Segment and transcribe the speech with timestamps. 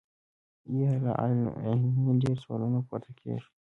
[0.79, 3.41] يا لا علمۍ ډېر سوالونه پورته کيږي-